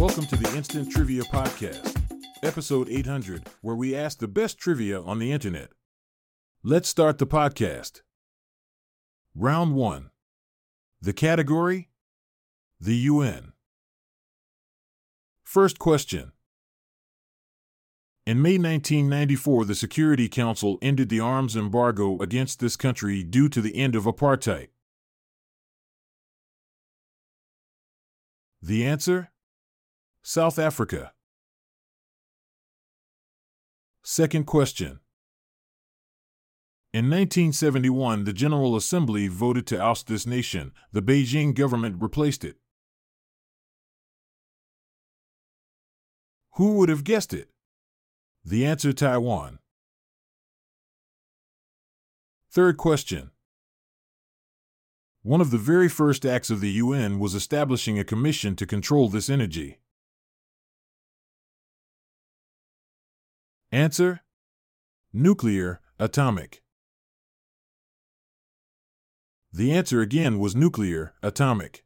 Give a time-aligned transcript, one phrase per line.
[0.00, 1.94] Welcome to the Instant Trivia Podcast,
[2.42, 5.68] episode 800, where we ask the best trivia on the internet.
[6.62, 8.00] Let's start the podcast.
[9.34, 10.08] Round 1.
[11.02, 11.90] The category?
[12.80, 13.52] The UN.
[15.44, 16.32] First question.
[18.24, 23.60] In May 1994, the Security Council ended the arms embargo against this country due to
[23.60, 24.68] the end of apartheid.
[28.62, 29.30] The answer?
[30.22, 31.12] South Africa.
[34.02, 35.00] Second question.
[36.92, 40.72] In 1971, the General Assembly voted to oust this nation.
[40.92, 42.56] The Beijing government replaced it.
[46.54, 47.48] Who would have guessed it?
[48.44, 49.60] The answer Taiwan.
[52.50, 53.30] Third question.
[55.22, 59.08] One of the very first acts of the UN was establishing a commission to control
[59.08, 59.78] this energy.
[63.72, 64.22] Answer
[65.12, 66.60] Nuclear, atomic.
[69.52, 71.84] The answer again was nuclear, atomic.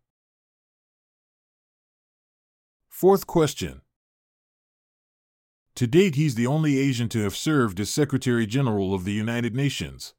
[2.89, 3.83] Fourth question.
[5.75, 9.55] To date, he's the only Asian to have served as Secretary General of the United
[9.55, 10.15] Nations.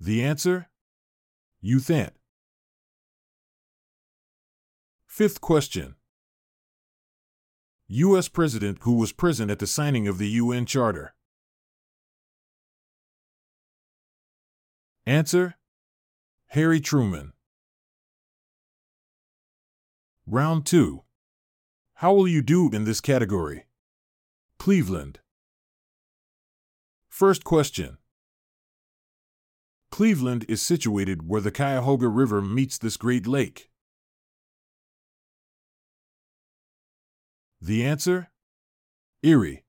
[0.00, 0.68] The answer?
[1.60, 2.14] U Thant.
[5.06, 5.94] Fifth question.
[7.90, 8.28] U.S.
[8.28, 11.14] President who was present at the signing of the UN Charter.
[15.06, 15.54] Answer?
[16.48, 17.32] Harry Truman.
[20.26, 21.02] Round 2.
[21.94, 23.64] How will you do in this category?
[24.58, 25.20] Cleveland.
[27.08, 27.96] First question.
[29.90, 33.70] Cleveland is situated where the Cuyahoga River meets this great lake.
[37.60, 38.30] The answer?
[39.22, 39.64] Erie.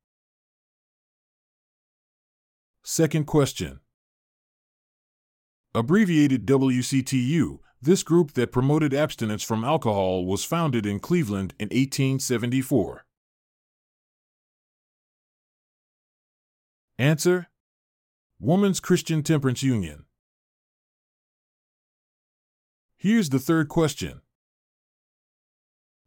[2.83, 3.79] Second question.
[5.73, 13.05] Abbreviated WCTU, this group that promoted abstinence from alcohol was founded in Cleveland in 1874.
[16.99, 17.47] Answer?
[18.39, 20.05] Woman's Christian Temperance Union.
[22.97, 24.21] Here's the third question.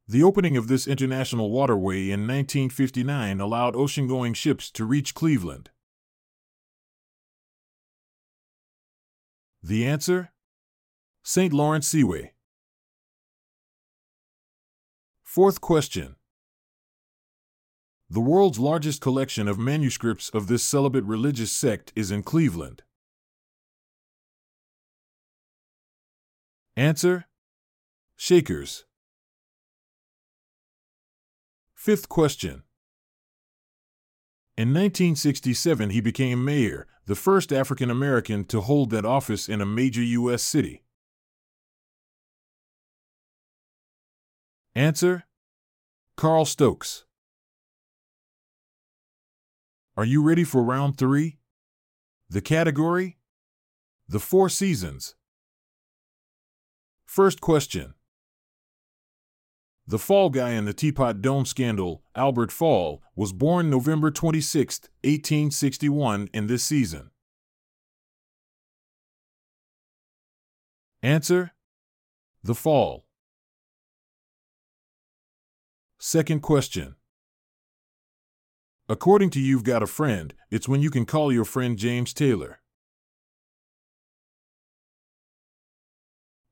[0.09, 5.71] The opening of this international waterway in 1959 allowed ocean-going ships to reach Cleveland.
[9.63, 10.33] The answer?
[11.23, 11.53] St.
[11.53, 12.33] Lawrence Seaway.
[15.23, 16.17] Fourth question.
[18.11, 22.83] The world's largest collection of manuscripts of this celibate religious sect is in Cleveland.
[26.77, 27.27] Answer?
[28.17, 28.85] Shakers.
[31.83, 32.63] Fifth question.
[34.57, 39.67] In 1967, he became mayor, the first African American to hold that office in a
[39.67, 40.45] major U.S.
[40.45, 40.85] city.
[44.77, 45.25] Answer?
[46.17, 47.05] Carl Stokes.
[49.97, 51.39] Are you ready for round three?
[52.31, 53.19] The category?
[54.07, 55.17] The Four Seasons.
[57.05, 57.95] First question.
[59.87, 66.29] The fall guy in the Teapot Dome scandal, Albert Fall, was born November 26, 1861,
[66.33, 67.11] in this season.
[71.03, 71.51] Answer
[72.45, 73.07] The Fall.
[75.99, 76.95] Second question.
[78.89, 82.61] According to You've Got a Friend, it's when you can call your friend James Taylor.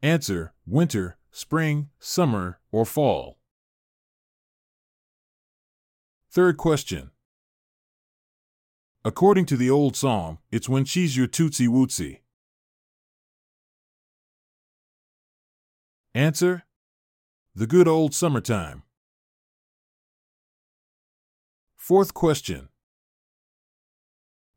[0.03, 3.39] Answer Winter, Spring, Summer, or Fall.
[6.31, 7.11] Third question.
[9.05, 12.21] According to the old song, it's when she's your tootsie wootsie.
[16.15, 16.65] Answer
[17.55, 18.83] The good old summertime.
[21.77, 22.69] Fourth question.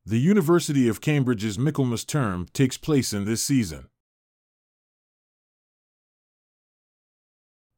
[0.05, 3.87] The University of Cambridge's Michaelmas term takes place in this season.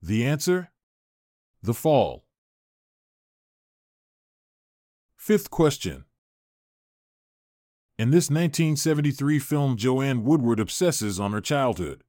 [0.06, 0.70] The answer?
[1.64, 2.26] The fall.
[5.18, 6.06] Fifth question.
[7.98, 12.04] In this 1973 film, Joanne Woodward obsesses on her childhood.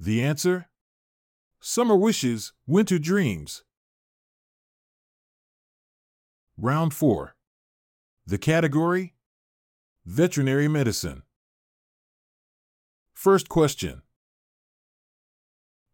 [0.00, 0.66] The answer?
[1.60, 3.62] Summer wishes, winter dreams.
[6.58, 7.36] Round 4.
[8.26, 9.14] The category?
[10.04, 11.22] Veterinary medicine.
[13.20, 14.00] First question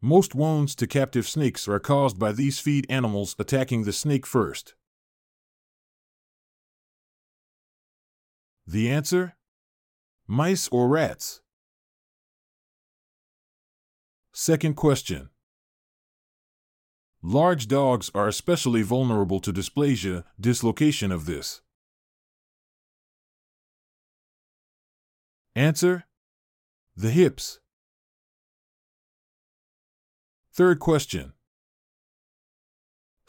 [0.01, 4.77] Most wounds to captive snakes are caused by these feed animals attacking the snake first.
[8.65, 9.35] The answer?
[10.29, 11.41] Mice or rats?
[14.33, 15.31] Second question.
[17.25, 21.61] Large dogs are especially vulnerable to dysplasia, dislocation of this.
[25.57, 26.05] Answer
[26.99, 27.61] The hips.
[30.55, 31.35] Third question.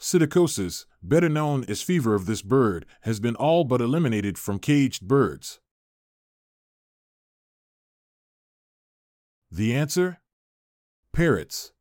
[0.00, 5.06] Psittacosis, better known as fever of this bird, has been all but eliminated from caged
[5.06, 5.60] birds.
[9.50, 10.20] The answer?
[11.12, 11.72] Parrots.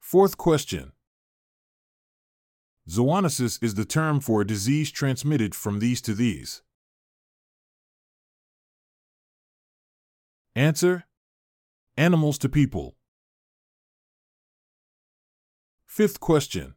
[0.00, 0.90] Fourth question.
[2.88, 6.62] Zoonosis is the term for a disease transmitted from these to these.
[10.56, 11.04] Answer
[11.98, 12.96] Animals to people.
[15.84, 16.72] Fifth question.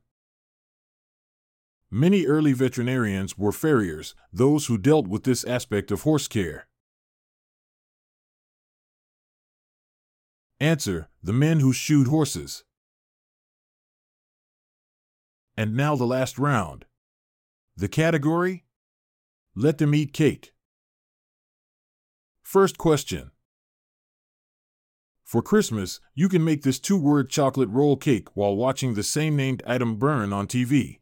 [1.89, 6.67] Many early veterinarians were farriers, those who dealt with this aspect of horse care.
[10.59, 12.65] Answer The men who shoed horses.
[15.55, 16.83] And now the last round.
[17.77, 18.65] The category?
[19.55, 20.51] Let them eat cake.
[22.43, 23.31] First question.
[25.29, 29.35] For Christmas, you can make this two word chocolate roll cake while watching the same
[29.35, 31.01] named item burn on TV.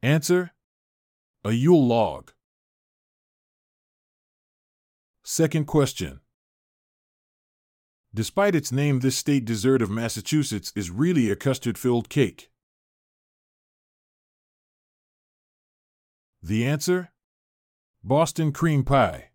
[0.00, 0.52] Answer
[1.44, 2.30] A Yule log.
[5.24, 6.20] Second question.
[8.14, 12.48] Despite its name, this state dessert of Massachusetts is really a custard filled cake.
[16.40, 17.10] The answer?
[18.04, 19.27] Boston cream pie.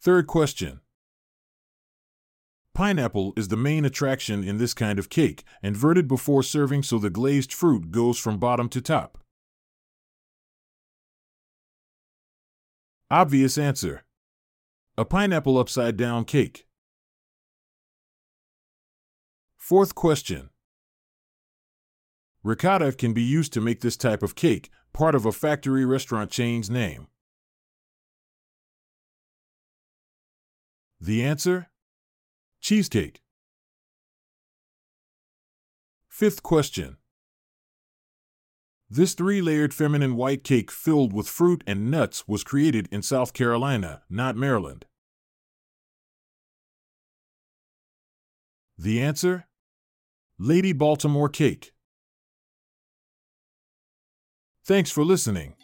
[0.00, 0.80] Third question.
[2.74, 7.08] Pineapple is the main attraction in this kind of cake, inverted before serving so the
[7.08, 9.18] glazed fruit goes from bottom to top.
[13.10, 14.04] Obvious answer.
[14.98, 16.66] A pineapple upside down cake.
[19.56, 20.50] Fourth question.
[22.42, 26.30] Ricotta can be used to make this type of cake, part of a factory restaurant
[26.30, 27.08] chain's name.
[31.00, 31.68] The answer?
[32.60, 33.20] Cheesecake.
[36.08, 36.96] Fifth question.
[38.88, 43.32] This three layered feminine white cake filled with fruit and nuts was created in South
[43.32, 44.86] Carolina, not Maryland.
[48.78, 49.46] The answer?
[50.38, 51.72] Lady Baltimore Cake.
[54.64, 55.54] Thanks for listening.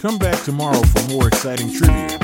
[0.00, 2.15] Come back tomorrow for more exciting trivia.